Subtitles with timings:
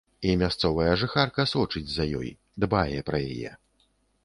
[0.27, 2.33] І мясцовая жыхарка сочыць за ёй,
[2.65, 3.51] дбае пра яе.